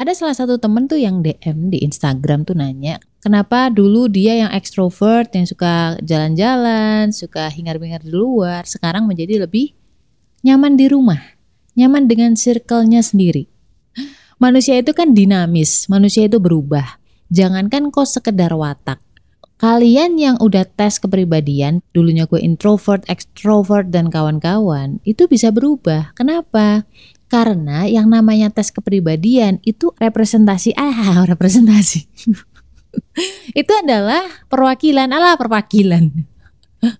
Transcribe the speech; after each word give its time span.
Ada 0.00 0.16
salah 0.16 0.32
satu 0.32 0.56
temen 0.56 0.88
tuh 0.88 0.96
yang 0.96 1.20
DM 1.20 1.68
di 1.68 1.84
Instagram 1.84 2.48
tuh 2.48 2.56
nanya, 2.56 2.96
kenapa 3.20 3.68
dulu 3.68 4.08
dia 4.08 4.32
yang 4.32 4.48
ekstrovert, 4.48 5.28
yang 5.36 5.44
suka 5.44 6.00
jalan-jalan, 6.00 7.12
suka 7.12 7.52
hingar-bingar 7.52 8.00
di 8.00 8.08
luar, 8.08 8.64
sekarang 8.64 9.04
menjadi 9.04 9.44
lebih 9.44 9.76
nyaman 10.40 10.80
di 10.80 10.88
rumah, 10.88 11.20
nyaman 11.76 12.08
dengan 12.08 12.32
circle-nya 12.32 13.04
sendiri. 13.04 13.44
Manusia 14.40 14.80
itu 14.80 14.96
kan 14.96 15.12
dinamis, 15.12 15.84
manusia 15.92 16.24
itu 16.24 16.40
berubah. 16.40 16.96
Jangankan 17.28 17.92
kok 17.92 18.08
sekedar 18.08 18.56
watak. 18.56 19.04
Kalian 19.60 20.16
yang 20.16 20.40
udah 20.40 20.64
tes 20.64 20.96
kepribadian, 20.96 21.84
dulunya 21.92 22.24
gue 22.24 22.40
introvert, 22.40 23.04
extrovert, 23.04 23.92
dan 23.92 24.08
kawan-kawan, 24.08 25.04
itu 25.04 25.28
bisa 25.28 25.52
berubah. 25.52 26.16
Kenapa? 26.16 26.88
Karena 27.30 27.86
yang 27.86 28.10
namanya 28.10 28.50
tes 28.50 28.74
kepribadian 28.74 29.62
itu 29.62 29.94
representasi 29.94 30.74
ah 30.82 31.22
representasi. 31.22 32.10
itu 33.54 33.72
adalah 33.78 34.26
perwakilan 34.50 35.06
ala 35.06 35.38
perwakilan. 35.38 36.10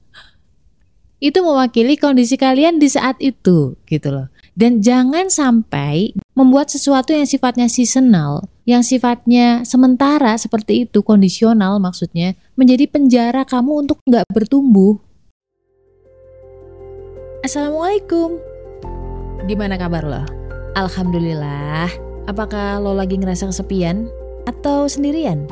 itu 1.27 1.39
mewakili 1.43 1.99
kondisi 1.99 2.39
kalian 2.39 2.79
di 2.79 2.87
saat 2.87 3.19
itu 3.19 3.75
gitu 3.91 4.09
loh. 4.15 4.31
Dan 4.55 4.79
jangan 4.79 5.27
sampai 5.27 6.15
membuat 6.39 6.71
sesuatu 6.71 7.11
yang 7.11 7.27
sifatnya 7.27 7.67
seasonal, 7.67 8.47
yang 8.69 8.85
sifatnya 8.87 9.67
sementara 9.67 10.37
seperti 10.37 10.85
itu, 10.85 11.01
kondisional 11.01 11.81
maksudnya, 11.81 12.37
menjadi 12.55 12.87
penjara 12.87 13.43
kamu 13.49 13.89
untuk 13.89 13.99
nggak 14.05 14.29
bertumbuh. 14.31 15.01
Assalamualaikum. 17.41 18.50
Gimana 19.49 19.81
kabar 19.81 20.05
lo? 20.05 20.23
Alhamdulillah. 20.77 21.89
Apakah 22.29 22.79
lo 22.79 22.93
lagi 22.93 23.17
ngerasa 23.17 23.49
kesepian 23.49 24.11
atau 24.45 24.85
sendirian? 24.87 25.49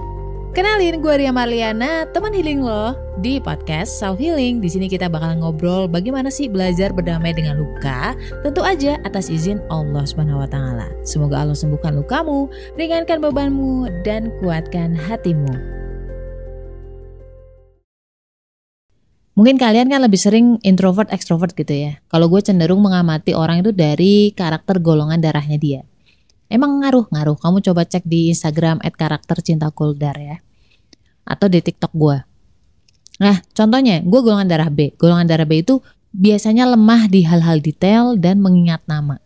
Kenalin 0.56 0.98
gue 1.04 1.14
Ria 1.22 1.30
Marliana, 1.30 2.08
teman 2.10 2.34
healing 2.34 2.64
lo 2.64 2.96
di 3.22 3.38
podcast 3.38 4.00
Self 4.00 4.18
Healing. 4.18 4.58
Di 4.58 4.66
sini 4.66 4.90
kita 4.90 5.06
bakal 5.06 5.38
ngobrol 5.38 5.86
bagaimana 5.86 6.32
sih 6.32 6.50
belajar 6.50 6.90
berdamai 6.90 7.30
dengan 7.36 7.60
luka, 7.60 8.16
tentu 8.42 8.64
aja 8.64 8.98
atas 9.06 9.30
izin 9.30 9.62
Allah 9.70 10.02
Subhanahu 10.02 10.42
wa 10.42 10.48
taala. 10.48 10.88
Semoga 11.06 11.46
Allah 11.46 11.54
sembuhkan 11.54 11.94
lukamu, 12.00 12.50
ringankan 12.74 13.22
bebanmu 13.22 14.02
dan 14.02 14.34
kuatkan 14.42 14.98
hatimu. 14.98 15.78
Mungkin 19.38 19.54
kalian 19.54 19.86
kan 19.86 20.02
lebih 20.02 20.18
sering 20.18 20.58
introvert 20.66 21.14
extrovert 21.14 21.54
gitu 21.54 21.70
ya. 21.70 22.02
Kalau 22.10 22.26
gue 22.26 22.42
cenderung 22.42 22.82
mengamati 22.82 23.38
orang 23.38 23.62
itu 23.62 23.70
dari 23.70 24.34
karakter 24.34 24.82
golongan 24.82 25.22
darahnya 25.22 25.54
dia. 25.54 25.86
Emang 26.50 26.82
ngaruh 26.82 27.06
ngaruh. 27.06 27.38
Kamu 27.38 27.62
coba 27.62 27.86
cek 27.86 28.02
di 28.02 28.34
Instagram 28.34 28.82
@karaktercintakuldar 28.82 30.18
ya. 30.18 30.42
Atau 31.22 31.46
di 31.46 31.62
TikTok 31.62 31.94
gue. 31.94 32.18
Nah, 33.22 33.38
contohnya 33.54 34.02
gue 34.02 34.20
golongan 34.26 34.50
darah 34.50 34.74
B. 34.74 34.98
Golongan 34.98 35.30
darah 35.30 35.46
B 35.46 35.62
itu 35.62 35.78
biasanya 36.10 36.66
lemah 36.74 37.06
di 37.06 37.22
hal-hal 37.22 37.62
detail 37.62 38.18
dan 38.18 38.42
mengingat 38.42 38.82
nama. 38.90 39.22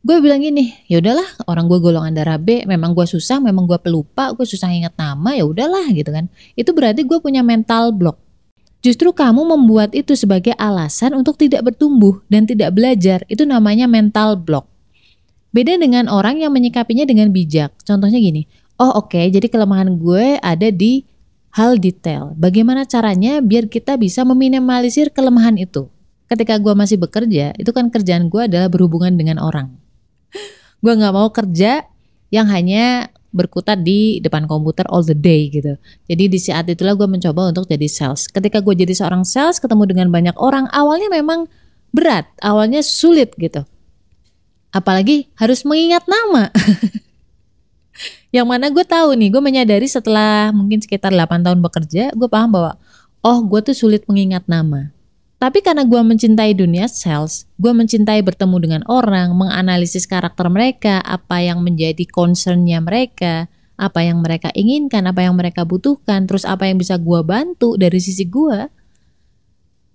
Gue 0.00 0.16
bilang 0.24 0.40
gini, 0.40 0.72
ya 0.88 0.96
udahlah 0.96 1.44
orang 1.44 1.68
gue 1.68 1.76
golongan 1.76 2.16
darah 2.16 2.40
B, 2.40 2.64
memang 2.64 2.96
gue 2.96 3.04
susah, 3.04 3.36
memang 3.36 3.68
gue 3.68 3.76
pelupa, 3.84 4.32
gue 4.32 4.48
susah 4.48 4.72
ingat 4.72 4.96
nama, 4.96 5.36
ya 5.36 5.44
udahlah 5.44 5.92
gitu 5.92 6.08
kan. 6.08 6.32
Itu 6.56 6.72
berarti 6.72 7.04
gue 7.04 7.20
punya 7.20 7.44
mental 7.44 7.92
block 7.92 8.29
Justru 8.80 9.12
kamu 9.12 9.44
membuat 9.44 9.92
itu 9.92 10.16
sebagai 10.16 10.56
alasan 10.56 11.12
untuk 11.12 11.36
tidak 11.36 11.68
bertumbuh 11.68 12.24
dan 12.32 12.48
tidak 12.48 12.72
belajar. 12.72 13.20
Itu 13.28 13.44
namanya 13.44 13.84
mental 13.84 14.40
block. 14.40 14.64
Beda 15.52 15.76
dengan 15.76 16.08
orang 16.08 16.40
yang 16.40 16.54
menyikapinya 16.56 17.04
dengan 17.04 17.28
bijak. 17.28 17.76
Contohnya 17.84 18.16
gini, 18.16 18.48
oh 18.80 19.04
oke, 19.04 19.12
okay, 19.12 19.28
jadi 19.28 19.52
kelemahan 19.52 20.00
gue 20.00 20.40
ada 20.40 20.68
di 20.72 21.04
hal 21.52 21.76
detail. 21.76 22.32
Bagaimana 22.40 22.88
caranya 22.88 23.44
biar 23.44 23.68
kita 23.68 24.00
bisa 24.00 24.24
meminimalisir 24.24 25.12
kelemahan 25.12 25.60
itu? 25.60 25.92
Ketika 26.30 26.56
gue 26.56 26.72
masih 26.72 26.96
bekerja, 26.96 27.52
itu 27.58 27.70
kan 27.74 27.90
kerjaan 27.90 28.32
gue 28.32 28.46
adalah 28.46 28.70
berhubungan 28.70 29.12
dengan 29.18 29.42
orang. 29.42 29.74
gue 30.82 30.92
nggak 30.94 31.12
mau 31.12 31.28
kerja 31.34 31.84
yang 32.30 32.46
hanya 32.48 33.10
berkutat 33.30 33.86
di 33.86 34.18
depan 34.18 34.50
komputer 34.50 34.82
all 34.90 35.06
the 35.06 35.14
day 35.14 35.50
gitu. 35.50 35.78
Jadi 36.10 36.24
di 36.26 36.38
saat 36.38 36.66
itulah 36.66 36.98
gue 36.98 37.06
mencoba 37.06 37.54
untuk 37.54 37.66
jadi 37.70 37.86
sales. 37.86 38.26
Ketika 38.26 38.58
gue 38.58 38.74
jadi 38.74 38.90
seorang 38.90 39.22
sales, 39.22 39.62
ketemu 39.62 39.86
dengan 39.86 40.08
banyak 40.10 40.36
orang, 40.38 40.66
awalnya 40.74 41.06
memang 41.10 41.46
berat, 41.94 42.26
awalnya 42.42 42.82
sulit 42.82 43.34
gitu. 43.38 43.62
Apalagi 44.70 45.30
harus 45.38 45.62
mengingat 45.66 46.06
nama. 46.06 46.50
Yang 48.34 48.46
mana 48.46 48.66
gue 48.70 48.84
tahu 48.86 49.18
nih, 49.18 49.28
gue 49.34 49.42
menyadari 49.42 49.86
setelah 49.90 50.54
mungkin 50.54 50.78
sekitar 50.78 51.10
8 51.10 51.42
tahun 51.42 51.58
bekerja, 51.58 52.14
gue 52.14 52.28
paham 52.30 52.54
bahwa 52.54 52.78
oh 53.26 53.38
gue 53.42 53.60
tuh 53.70 53.76
sulit 53.76 54.06
mengingat 54.06 54.46
nama. 54.46 54.94
Tapi 55.40 55.64
karena 55.64 55.88
gue 55.88 55.96
mencintai 56.04 56.52
dunia 56.52 56.84
sales, 56.84 57.48
gue 57.56 57.72
mencintai 57.72 58.20
bertemu 58.20 58.56
dengan 58.60 58.82
orang, 58.92 59.32
menganalisis 59.32 60.04
karakter 60.04 60.52
mereka, 60.52 61.00
apa 61.00 61.40
yang 61.40 61.64
menjadi 61.64 62.04
concernnya 62.12 62.76
mereka, 62.84 63.48
apa 63.80 64.04
yang 64.04 64.20
mereka 64.20 64.52
inginkan, 64.52 65.08
apa 65.08 65.24
yang 65.24 65.32
mereka 65.32 65.64
butuhkan, 65.64 66.28
terus 66.28 66.44
apa 66.44 66.68
yang 66.68 66.76
bisa 66.76 67.00
gue 67.00 67.24
bantu 67.24 67.80
dari 67.80 67.96
sisi 68.04 68.28
gue, 68.28 68.68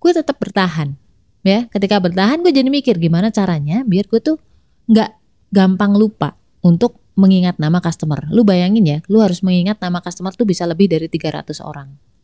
gue 0.02 0.10
tetap 0.10 0.34
bertahan. 0.42 0.98
Ya, 1.46 1.70
ketika 1.70 2.02
bertahan 2.02 2.42
gue 2.42 2.50
jadi 2.50 2.66
mikir 2.66 2.98
gimana 2.98 3.30
caranya 3.30 3.86
biar 3.86 4.10
gue 4.10 4.18
tuh 4.18 4.42
nggak 4.90 5.14
gampang 5.54 5.94
lupa 5.94 6.34
untuk 6.58 6.98
mengingat 7.14 7.62
nama 7.62 7.78
customer. 7.78 8.26
Lu 8.34 8.42
bayangin 8.42 8.82
ya, 8.82 8.98
lu 9.06 9.22
harus 9.22 9.46
mengingat 9.46 9.78
nama 9.78 10.02
customer 10.02 10.34
tuh 10.34 10.42
bisa 10.42 10.66
lebih 10.66 10.90
dari 10.90 11.06
300 11.06 11.62
orang 11.62 12.15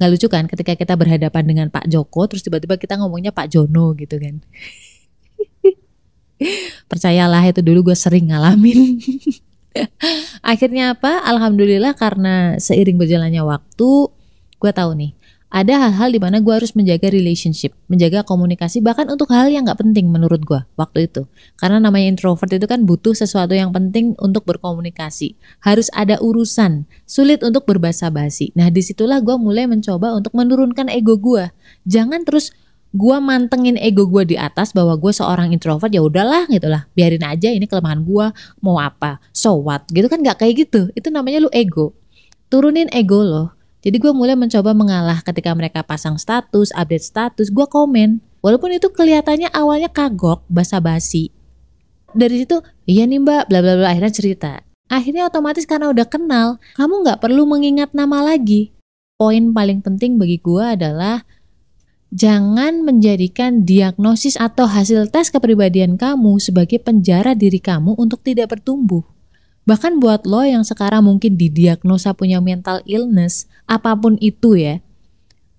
nggak 0.00 0.10
lucu 0.16 0.26
kan 0.32 0.48
ketika 0.48 0.72
kita 0.72 0.96
berhadapan 0.96 1.44
dengan 1.44 1.66
Pak 1.68 1.84
Joko 1.92 2.24
terus 2.24 2.40
tiba-tiba 2.40 2.80
kita 2.80 2.96
ngomongnya 2.96 3.36
Pak 3.36 3.52
Jono 3.52 3.92
gitu 3.92 4.16
kan. 4.16 4.40
Percayalah 6.90 7.44
itu 7.44 7.60
dulu 7.60 7.92
gue 7.92 7.96
sering 8.00 8.32
ngalamin. 8.32 8.96
Akhirnya 10.50 10.96
apa? 10.96 11.20
Alhamdulillah 11.28 11.92
karena 11.92 12.56
seiring 12.56 12.96
berjalannya 12.96 13.44
waktu 13.44 13.90
gue 14.56 14.72
tahu 14.72 14.90
nih 14.96 15.12
ada 15.50 15.82
hal-hal 15.82 16.14
di 16.14 16.22
mana 16.22 16.38
gue 16.38 16.54
harus 16.54 16.78
menjaga 16.78 17.10
relationship, 17.10 17.74
menjaga 17.90 18.22
komunikasi 18.22 18.78
bahkan 18.78 19.10
untuk 19.10 19.34
hal 19.34 19.50
yang 19.50 19.66
nggak 19.66 19.82
penting 19.82 20.06
menurut 20.06 20.38
gue 20.46 20.62
waktu 20.78 21.10
itu. 21.10 21.26
Karena 21.58 21.82
namanya 21.82 22.06
introvert 22.06 22.54
itu 22.54 22.70
kan 22.70 22.86
butuh 22.86 23.18
sesuatu 23.18 23.50
yang 23.50 23.74
penting 23.74 24.14
untuk 24.22 24.46
berkomunikasi. 24.46 25.34
Harus 25.58 25.90
ada 25.90 26.22
urusan, 26.22 26.86
sulit 27.02 27.42
untuk 27.42 27.66
berbahasa 27.66 28.14
basi. 28.14 28.54
Nah 28.54 28.70
di 28.70 28.78
situlah 28.78 29.18
gue 29.18 29.34
mulai 29.34 29.66
mencoba 29.66 30.14
untuk 30.14 30.30
menurunkan 30.38 30.86
ego 30.86 31.18
gue. 31.18 31.50
Jangan 31.82 32.22
terus 32.22 32.54
gue 32.94 33.16
mantengin 33.18 33.74
ego 33.78 34.06
gue 34.06 34.34
di 34.34 34.36
atas 34.38 34.70
bahwa 34.70 34.98
gue 34.98 35.10
seorang 35.14 35.50
introvert 35.54 35.90
ya 35.90 36.02
udahlah 36.02 36.46
gitulah 36.50 36.90
biarin 36.94 37.22
aja 37.22 37.46
ini 37.54 37.70
kelemahan 37.70 38.02
gue 38.02 38.26
mau 38.66 38.82
apa 38.82 39.22
so 39.30 39.62
what 39.62 39.86
gitu 39.94 40.10
kan 40.10 40.18
nggak 40.18 40.42
kayak 40.42 40.66
gitu 40.66 40.90
itu 40.98 41.06
namanya 41.06 41.46
lu 41.46 41.50
ego 41.54 41.94
turunin 42.50 42.90
ego 42.90 43.22
lo 43.22 43.54
jadi 43.80 43.96
gue 43.96 44.12
mulai 44.12 44.36
mencoba 44.36 44.76
mengalah 44.76 45.24
ketika 45.24 45.56
mereka 45.56 45.80
pasang 45.80 46.20
status, 46.20 46.68
update 46.76 47.04
status, 47.04 47.48
gue 47.48 47.64
komen. 47.64 48.20
Walaupun 48.44 48.76
itu 48.76 48.92
kelihatannya 48.92 49.48
awalnya 49.52 49.88
kagok, 49.88 50.44
basa-basi. 50.52 51.32
Dari 52.12 52.44
situ, 52.44 52.60
iya 52.84 53.08
nih 53.08 53.20
mbak, 53.20 53.48
bla 53.48 53.60
bla 53.64 53.80
bla, 53.80 53.88
akhirnya 53.92 54.12
cerita. 54.12 54.52
Akhirnya 54.90 55.28
otomatis 55.28 55.64
karena 55.64 55.88
udah 55.88 56.04
kenal, 56.04 56.60
kamu 56.76 57.06
nggak 57.06 57.20
perlu 57.24 57.48
mengingat 57.48 57.96
nama 57.96 58.20
lagi. 58.20 58.74
Poin 59.16 59.52
paling 59.52 59.80
penting 59.80 60.20
bagi 60.20 60.40
gue 60.40 60.64
adalah 60.64 61.24
jangan 62.10 62.82
menjadikan 62.82 63.62
diagnosis 63.62 64.34
atau 64.34 64.66
hasil 64.66 65.08
tes 65.14 65.30
kepribadian 65.30 65.94
kamu 65.94 66.42
sebagai 66.42 66.82
penjara 66.82 67.38
diri 67.38 67.62
kamu 67.62 67.96
untuk 67.96 68.20
tidak 68.26 68.56
bertumbuh. 68.56 69.19
Bahkan 69.70 70.02
buat 70.02 70.26
lo 70.26 70.42
yang 70.42 70.66
sekarang 70.66 71.06
mungkin 71.06 71.38
didiagnosa 71.38 72.10
punya 72.18 72.42
mental 72.42 72.82
illness, 72.90 73.46
apa 73.70 73.94
pun 73.94 74.18
itu 74.18 74.58
ya, 74.58 74.82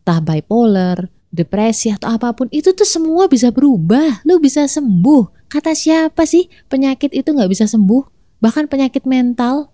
entah 0.03 0.19
bipolar, 0.19 1.07
depresi 1.31 1.95
atau 1.95 2.11
apa 2.11 2.35
pun, 2.35 2.51
itu 2.51 2.75
tuh 2.75 2.83
semua 2.83 3.31
bisa 3.31 3.55
berubah. 3.55 4.19
Lo 4.27 4.35
bisa 4.43 4.67
sembuh. 4.67 5.47
Kata 5.47 5.71
siapa 5.71 6.27
sih 6.27 6.51
penyakit 6.67 7.15
itu 7.15 7.31
nggak 7.31 7.47
bisa 7.47 7.71
sembuh? 7.71 8.03
Bahkan 8.43 8.67
penyakit 8.67 9.07
mental. 9.07 9.71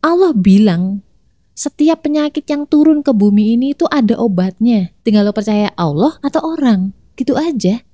Allah 0.00 0.32
bilang 0.32 1.04
setiap 1.52 2.08
penyakit 2.08 2.48
yang 2.48 2.64
turun 2.64 3.04
ke 3.04 3.12
bumi 3.12 3.60
ini 3.60 3.76
itu 3.76 3.84
ada 3.92 4.16
obatnya. 4.16 4.96
Tinggal 5.04 5.28
lo 5.28 5.36
percaya 5.36 5.68
Allah 5.76 6.16
atau 6.24 6.56
orang. 6.56 6.96
Gitu 7.20 7.36
aja. 7.36 7.84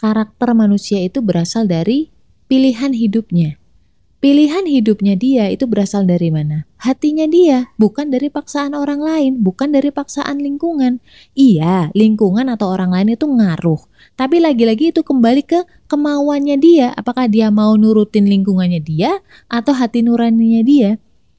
Karakter 0.00 0.56
manusia 0.56 1.04
itu 1.04 1.20
berasal 1.20 1.68
dari 1.68 2.08
pilihan 2.48 2.96
hidupnya. 2.96 3.60
Pilihan 4.18 4.66
hidupnya 4.66 5.14
dia 5.14 5.46
itu 5.46 5.62
berasal 5.70 6.02
dari 6.02 6.34
mana? 6.34 6.66
Hatinya 6.82 7.22
dia, 7.30 7.70
bukan 7.78 8.10
dari 8.10 8.26
paksaan 8.26 8.74
orang 8.74 8.98
lain, 8.98 9.32
bukan 9.46 9.70
dari 9.70 9.94
paksaan 9.94 10.42
lingkungan. 10.42 10.98
Iya, 11.38 11.94
lingkungan 11.94 12.50
atau 12.50 12.66
orang 12.74 12.90
lain 12.90 13.14
itu 13.14 13.30
ngaruh. 13.30 13.78
Tapi 14.18 14.42
lagi-lagi 14.42 14.90
itu 14.90 15.06
kembali 15.06 15.46
ke 15.46 15.62
kemauannya 15.86 16.58
dia, 16.58 16.90
apakah 16.98 17.30
dia 17.30 17.54
mau 17.54 17.78
nurutin 17.78 18.26
lingkungannya 18.26 18.82
dia 18.82 19.22
atau 19.46 19.70
hati 19.70 20.02
nuraninya 20.02 20.66
dia. 20.66 20.90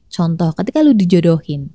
Contoh, 0.08 0.56
ketika 0.56 0.80
lu 0.80 0.96
dijodohin, 0.96 1.68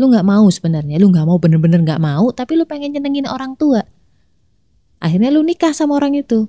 lu 0.00 0.04
nggak 0.08 0.24
mau 0.24 0.48
sebenarnya, 0.48 0.96
lu 0.96 1.12
nggak 1.12 1.28
mau 1.28 1.36
bener-bener 1.36 1.84
nggak 1.84 2.00
mau, 2.00 2.32
tapi 2.32 2.56
lu 2.56 2.64
pengen 2.64 2.96
nyenengin 2.96 3.28
orang 3.28 3.52
tua. 3.52 3.84
Akhirnya 4.96 5.28
lu 5.28 5.44
nikah 5.44 5.76
sama 5.76 6.00
orang 6.00 6.16
itu. 6.16 6.48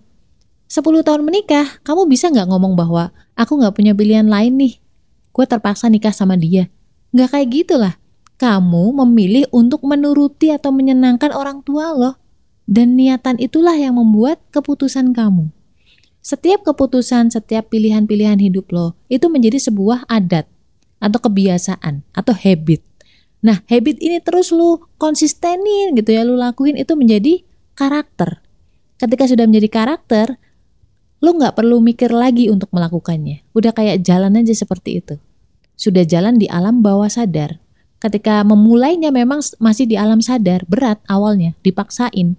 10 0.72 1.04
tahun 1.04 1.28
menikah, 1.28 1.84
kamu 1.84 2.08
bisa 2.08 2.32
nggak 2.32 2.48
ngomong 2.48 2.80
bahwa 2.80 3.12
aku 3.36 3.60
nggak 3.60 3.76
punya 3.76 3.92
pilihan 3.92 4.24
lain 4.24 4.56
nih, 4.56 4.80
gue 5.36 5.44
terpaksa 5.44 5.92
nikah 5.92 6.16
sama 6.16 6.40
dia. 6.40 6.72
Nggak 7.12 7.28
kayak 7.36 7.50
gitulah. 7.52 7.94
Kamu 8.40 8.96
memilih 9.04 9.52
untuk 9.52 9.84
menuruti 9.84 10.48
atau 10.48 10.72
menyenangkan 10.72 11.36
orang 11.36 11.60
tua 11.68 11.92
loh. 11.92 12.16
Dan 12.64 12.96
niatan 12.96 13.36
itulah 13.36 13.76
yang 13.76 14.00
membuat 14.00 14.40
keputusan 14.56 15.12
kamu. 15.12 15.52
Setiap 16.24 16.64
keputusan, 16.64 17.36
setiap 17.36 17.68
pilihan-pilihan 17.68 18.40
hidup 18.40 18.72
lo 18.72 18.96
itu 19.12 19.28
menjadi 19.28 19.60
sebuah 19.60 20.08
adat 20.08 20.48
atau 21.04 21.20
kebiasaan 21.20 22.08
atau 22.16 22.32
habit. 22.32 22.80
Nah, 23.44 23.60
habit 23.68 24.00
ini 24.00 24.24
terus 24.24 24.56
lu 24.56 24.88
konsistenin 24.96 26.00
gitu 26.00 26.16
ya, 26.16 26.24
lu 26.24 26.40
lakuin 26.40 26.80
itu 26.80 26.96
menjadi 26.96 27.44
karakter. 27.76 28.40
Ketika 28.96 29.28
sudah 29.28 29.50
menjadi 29.50 29.68
karakter, 29.68 30.40
lu 31.22 31.38
nggak 31.38 31.54
perlu 31.54 31.78
mikir 31.80 32.10
lagi 32.10 32.50
untuk 32.50 32.74
melakukannya. 32.74 33.46
Udah 33.54 33.72
kayak 33.72 34.02
jalan 34.02 34.42
aja 34.42 34.58
seperti 34.58 35.06
itu. 35.06 35.16
Sudah 35.78 36.02
jalan 36.02 36.42
di 36.42 36.50
alam 36.50 36.82
bawah 36.82 37.08
sadar. 37.08 37.62
Ketika 38.02 38.42
memulainya 38.42 39.14
memang 39.14 39.46
masih 39.62 39.86
di 39.86 39.94
alam 39.94 40.26
sadar, 40.26 40.66
berat 40.66 40.98
awalnya, 41.06 41.54
dipaksain. 41.62 42.34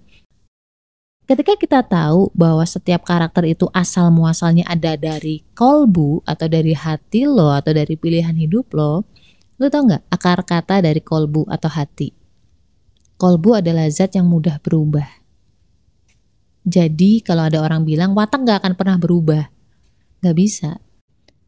Ketika 1.23 1.55
kita 1.55 1.79
tahu 1.87 2.35
bahwa 2.35 2.67
setiap 2.67 3.07
karakter 3.07 3.47
itu 3.47 3.71
asal 3.71 4.11
muasalnya 4.11 4.67
ada 4.67 4.99
dari 4.99 5.47
kolbu 5.55 6.19
atau 6.27 6.51
dari 6.51 6.75
hati 6.75 7.23
lo 7.23 7.55
atau 7.55 7.71
dari 7.71 7.95
pilihan 7.95 8.35
hidup 8.35 8.75
lo, 8.75 9.07
lo 9.55 9.65
tau 9.71 9.87
nggak 9.87 10.03
akar 10.11 10.43
kata 10.43 10.83
dari 10.83 10.99
kolbu 10.99 11.47
atau 11.47 11.71
hati? 11.71 12.11
Kolbu 13.15 13.63
adalah 13.63 13.87
zat 13.87 14.19
yang 14.19 14.27
mudah 14.27 14.59
berubah. 14.59 15.22
Jadi 16.63 17.19
kalau 17.19 17.47
ada 17.47 17.59
orang 17.59 17.83
bilang 17.83 18.15
watak 18.15 18.47
nggak 18.47 18.57
akan 18.63 18.73
pernah 18.79 18.95
berubah, 18.95 19.51
nggak 20.23 20.35
bisa. 20.35 20.79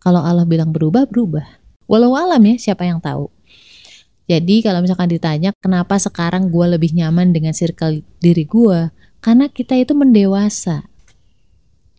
Kalau 0.03 0.21
Allah 0.21 0.43
bilang 0.43 0.75
berubah, 0.75 1.07
berubah. 1.07 1.47
Walau 1.87 2.13
alam 2.13 2.43
ya, 2.43 2.55
siapa 2.59 2.83
yang 2.83 2.99
tahu. 2.99 3.31
Jadi 4.25 4.65
kalau 4.65 4.81
misalkan 4.81 5.09
ditanya 5.09 5.53
kenapa 5.61 6.01
sekarang 6.01 6.49
gue 6.49 6.65
lebih 6.77 6.97
nyaman 6.97 7.29
dengan 7.29 7.53
circle 7.53 8.01
diri 8.19 8.43
gue, 8.43 8.89
karena 9.21 9.45
kita 9.49 9.77
itu 9.77 9.93
mendewasa. 9.93 10.85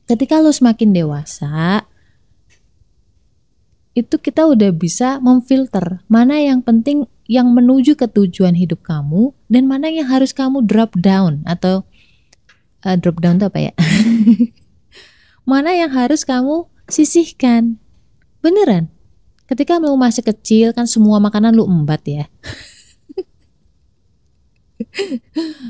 Ketika 0.06 0.38
lo 0.38 0.54
semakin 0.54 0.94
dewasa, 0.94 1.86
itu 3.96 4.20
kita 4.20 4.44
udah 4.44 4.70
bisa 4.76 5.19
memfilter 5.24 6.04
mana 6.06 6.36
yang 6.38 6.60
penting 6.60 7.08
yang 7.26 7.50
menuju 7.50 7.96
ke 7.96 8.06
tujuan 8.06 8.54
hidup 8.54 8.84
kamu 8.84 9.34
dan 9.50 9.66
mana 9.66 9.90
yang 9.90 10.06
harus 10.06 10.30
kamu 10.30 10.62
drop 10.62 10.94
down 10.94 11.42
atau 11.48 11.82
uh, 12.86 12.94
drop 12.94 13.18
down 13.18 13.42
itu 13.42 13.50
apa 13.50 13.58
ya? 13.58 13.72
mana 15.50 15.74
yang 15.74 15.90
harus 15.90 16.22
kamu 16.22 16.70
sisihkan. 16.86 17.82
Beneran. 18.38 18.86
Ketika 19.46 19.78
lo 19.78 19.94
masih 19.98 20.22
kecil 20.22 20.74
kan 20.74 20.86
semua 20.86 21.18
makanan 21.22 21.54
lu 21.54 21.66
embat 21.66 22.02
ya. 22.06 22.26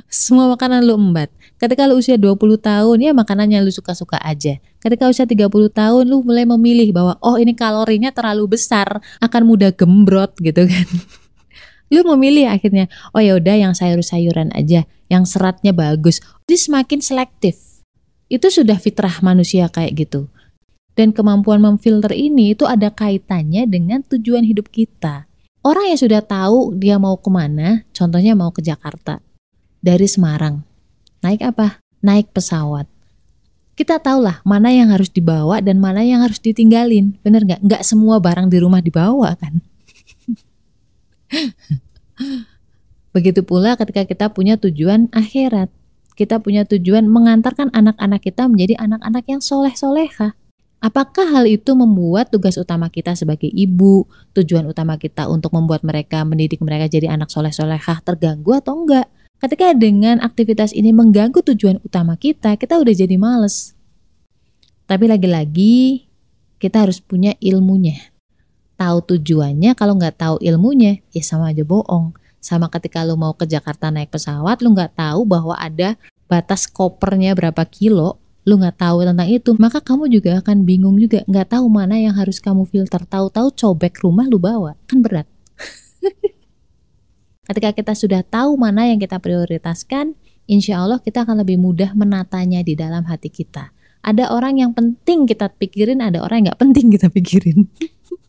semua 0.08 0.48
makanan 0.52 0.84
lu 0.84 0.96
embat. 0.96 1.28
Ketika 1.56 1.88
lu 1.88 2.00
usia 2.00 2.16
20 2.20 2.36
tahun 2.60 2.96
ya 3.00 3.12
makanannya 3.16 3.64
lu 3.64 3.72
suka-suka 3.72 4.20
aja. 4.20 4.60
Ketika 4.80 5.08
usia 5.08 5.28
30 5.28 5.48
tahun 5.72 6.04
lu 6.08 6.24
mulai 6.24 6.44
memilih 6.48 6.92
bahwa 6.92 7.20
oh 7.20 7.36
ini 7.36 7.52
kalorinya 7.52 8.12
terlalu 8.12 8.56
besar, 8.56 9.00
akan 9.20 9.42
mudah 9.44 9.72
gembrot 9.72 10.36
gitu 10.40 10.68
kan. 10.68 10.86
lu 11.92 12.02
memilih 12.14 12.50
akhirnya 12.50 12.90
oh 13.14 13.22
ya 13.22 13.38
udah 13.38 13.56
yang 13.56 13.74
sayur-sayuran 13.74 14.54
aja, 14.54 14.84
yang 15.06 15.24
seratnya 15.24 15.70
bagus. 15.70 16.22
Jadi 16.46 16.56
semakin 16.56 17.00
selektif. 17.02 17.82
Itu 18.26 18.50
sudah 18.50 18.78
fitrah 18.78 19.22
manusia 19.22 19.70
kayak 19.70 20.06
gitu. 20.06 20.26
Dan 20.96 21.12
kemampuan 21.12 21.60
memfilter 21.60 22.10
ini 22.16 22.56
itu 22.56 22.64
ada 22.64 22.90
kaitannya 22.90 23.68
dengan 23.68 24.00
tujuan 24.02 24.42
hidup 24.42 24.72
kita. 24.72 25.28
Orang 25.60 25.90
yang 25.90 26.00
sudah 26.00 26.22
tahu 26.22 26.78
dia 26.78 26.96
mau 26.96 27.18
ke 27.18 27.28
mana, 27.28 27.84
contohnya 27.90 28.32
mau 28.38 28.54
ke 28.54 28.62
Jakarta 28.62 29.18
dari 29.82 30.06
Semarang, 30.06 30.62
Naik 31.26 31.42
apa? 31.42 31.82
Naik 32.06 32.30
pesawat. 32.30 32.86
Kita 33.74 33.98
tahulah 33.98 34.46
mana 34.46 34.70
yang 34.70 34.94
harus 34.94 35.10
dibawa 35.10 35.58
dan 35.58 35.82
mana 35.82 36.06
yang 36.06 36.22
harus 36.22 36.38
ditinggalin. 36.38 37.18
Bener 37.26 37.42
nggak? 37.42 37.66
Nggak 37.66 37.82
semua 37.82 38.22
barang 38.22 38.46
di 38.46 38.62
rumah 38.62 38.78
dibawa 38.78 39.34
kan? 39.34 39.58
Begitu 43.16 43.40
pula 43.40 43.80
ketika 43.80 44.04
kita 44.04 44.28
punya 44.28 44.60
tujuan 44.60 45.08
akhirat. 45.08 45.72
Kita 46.20 46.36
punya 46.36 46.68
tujuan 46.68 47.08
mengantarkan 47.08 47.72
anak-anak 47.72 48.20
kita 48.20 48.44
menjadi 48.44 48.76
anak-anak 48.76 49.24
yang 49.24 49.40
soleh-soleha. 49.40 50.36
Apakah 50.84 51.24
hal 51.32 51.48
itu 51.48 51.72
membuat 51.72 52.28
tugas 52.28 52.60
utama 52.60 52.92
kita 52.92 53.16
sebagai 53.16 53.48
ibu, 53.48 54.04
tujuan 54.36 54.68
utama 54.68 55.00
kita 55.00 55.32
untuk 55.32 55.56
membuat 55.56 55.80
mereka, 55.80 56.28
mendidik 56.28 56.60
mereka 56.60 56.92
jadi 56.92 57.08
anak 57.08 57.32
soleh-solehah 57.32 58.04
terganggu 58.04 58.52
atau 58.60 58.84
enggak? 58.84 59.08
Ketika 59.40 59.72
dengan 59.72 60.20
aktivitas 60.20 60.76
ini 60.76 60.92
mengganggu 60.92 61.40
tujuan 61.40 61.80
utama 61.80 62.20
kita, 62.20 62.60
kita 62.60 62.76
udah 62.76 62.92
jadi 62.92 63.16
males. 63.16 63.72
Tapi 64.84 65.08
lagi-lagi 65.08 66.04
kita 66.60 66.84
harus 66.84 67.00
punya 67.00 67.32
ilmunya. 67.40 67.96
Tahu 68.76 69.16
tujuannya, 69.16 69.72
kalau 69.72 69.96
nggak 69.96 70.20
tahu 70.20 70.36
ilmunya, 70.44 71.00
ya 71.16 71.24
sama 71.24 71.56
aja 71.56 71.64
bohong. 71.64 72.25
Sama 72.46 72.70
ketika 72.70 73.02
lu 73.02 73.18
mau 73.18 73.34
ke 73.34 73.42
Jakarta 73.42 73.90
naik 73.90 74.14
pesawat, 74.14 74.62
lu 74.62 74.70
nggak 74.70 74.94
tahu 74.94 75.26
bahwa 75.26 75.58
ada 75.58 75.98
batas 76.30 76.70
kopernya 76.70 77.34
berapa 77.34 77.66
kilo, 77.66 78.22
lu 78.46 78.62
nggak 78.62 78.78
tahu 78.78 79.02
tentang 79.02 79.26
itu, 79.26 79.50
maka 79.58 79.82
kamu 79.82 80.06
juga 80.06 80.38
akan 80.38 80.62
bingung 80.62 80.94
juga, 80.94 81.26
nggak 81.26 81.58
tahu 81.58 81.66
mana 81.66 81.98
yang 81.98 82.14
harus 82.14 82.38
kamu 82.38 82.62
filter. 82.70 83.02
Tahu-tahu 83.02 83.50
cobek 83.50 83.98
rumah 84.06 84.30
lu 84.30 84.38
bawa, 84.38 84.78
kan 84.86 85.02
berat. 85.02 85.26
Ketika 87.50 87.74
kita 87.74 87.98
sudah 87.98 88.22
tahu 88.22 88.54
mana 88.54 88.86
yang 88.86 89.02
kita 89.02 89.18
prioritaskan, 89.18 90.14
insya 90.46 90.86
Allah 90.86 91.02
kita 91.02 91.26
akan 91.26 91.42
lebih 91.42 91.58
mudah 91.58 91.98
menatanya 91.98 92.62
di 92.62 92.78
dalam 92.78 93.02
hati 93.10 93.26
kita. 93.26 93.74
Ada 94.06 94.30
orang 94.30 94.62
yang 94.62 94.70
penting 94.70 95.26
kita 95.26 95.50
pikirin, 95.50 95.98
ada 95.98 96.22
orang 96.22 96.46
yang 96.46 96.54
nggak 96.54 96.62
penting 96.62 96.94
kita 96.94 97.10
pikirin. 97.10 97.66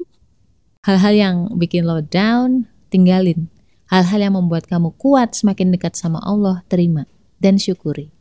Hal-hal 0.89 1.13
yang 1.13 1.35
bikin 1.53 1.85
lo 1.85 2.01
down, 2.01 2.65
tinggalin. 2.89 3.53
Hal-hal 3.87 4.19
yang 4.19 4.35
membuat 4.35 4.67
kamu 4.67 4.99
kuat, 4.99 5.31
semakin 5.31 5.71
dekat 5.71 5.95
sama 5.95 6.19
Allah, 6.19 6.59
terima 6.67 7.07
dan 7.39 7.55
syukuri. 7.55 8.11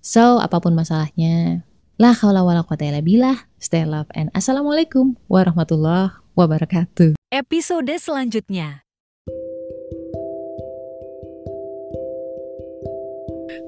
So, 0.00 0.40
apa 0.40 0.64
pun 0.64 0.72
masalahnya, 0.72 1.68
la 2.00 2.16
haula 2.16 2.40
wala 2.40 2.64
quwata 2.64 2.88
illa 2.88 3.04
billah, 3.04 3.36
stay 3.60 3.84
love 3.84 4.08
and 4.16 4.32
assalamualaikum 4.32 5.20
warahmatullahi 5.28 6.16
wabarakatuh. 6.32 7.20
Episode 7.28 7.92
selanjutnya. 8.00 8.88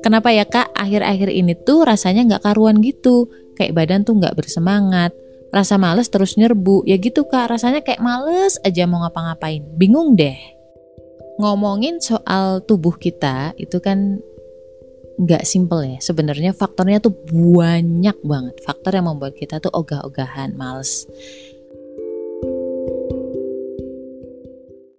Kenapa 0.01 0.33
ya 0.33 0.49
kak? 0.49 0.73
Akhir-akhir 0.73 1.29
ini 1.29 1.53
tuh 1.53 1.85
rasanya 1.85 2.33
nggak 2.33 2.49
karuan 2.49 2.81
gitu, 2.81 3.29
kayak 3.61 3.77
badan 3.77 4.09
tuh 4.09 4.17
nggak 4.17 4.41
bersemangat, 4.41 5.13
rasa 5.53 5.77
males 5.77 6.09
terus 6.09 6.41
nyerbu, 6.41 6.89
ya 6.89 6.97
gitu 6.97 7.29
kak. 7.29 7.53
Rasanya 7.53 7.85
kayak 7.85 8.01
males 8.01 8.57
aja 8.65 8.89
mau 8.89 9.05
ngapa-ngapain, 9.05 9.69
bingung 9.77 10.17
deh. 10.17 10.62
Ngomongin 11.41 12.01
soal 12.03 12.61
tubuh 12.65 12.97
kita 12.97 13.57
itu 13.57 13.81
kan 13.81 14.21
nggak 15.23 15.45
simple 15.45 15.85
ya, 15.85 15.99
sebenarnya 16.01 16.57
faktornya 16.57 16.99
tuh 16.99 17.13
banyak 17.13 18.17
banget, 18.25 18.57
faktor 18.65 18.97
yang 18.97 19.07
membuat 19.13 19.37
kita 19.37 19.61
tuh 19.61 19.71
ogah-ogahan, 19.71 20.57
males. 20.57 21.05